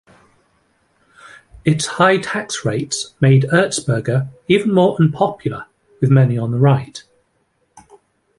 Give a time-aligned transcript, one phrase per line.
[1.63, 5.67] Its high tax rates made Erzberger even more unpopular
[5.99, 7.03] with many on the right.